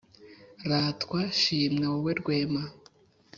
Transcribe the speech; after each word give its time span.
ratwa, 0.69 1.19
shimwa, 1.39 1.85
wowe 1.93 2.11
rwema, 2.19 2.63